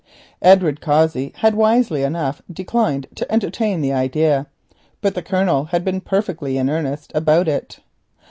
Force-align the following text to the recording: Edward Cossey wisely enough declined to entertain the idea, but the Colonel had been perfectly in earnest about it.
Edward 0.41 0.81
Cossey 0.81 1.31
wisely 1.43 2.01
enough 2.01 2.41
declined 2.51 3.05
to 3.13 3.31
entertain 3.31 3.81
the 3.81 3.93
idea, 3.93 4.47
but 4.99 5.13
the 5.13 5.21
Colonel 5.21 5.65
had 5.65 5.85
been 5.85 6.01
perfectly 6.01 6.57
in 6.57 6.71
earnest 6.71 7.11
about 7.13 7.47
it. 7.47 7.77